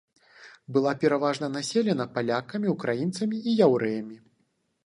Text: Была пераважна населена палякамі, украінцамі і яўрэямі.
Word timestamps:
Была 0.77 0.93
пераважна 1.03 1.49
населена 1.57 2.09
палякамі, 2.15 2.67
украінцамі 2.75 3.37
і 3.53 3.57
яўрэямі. 3.67 4.17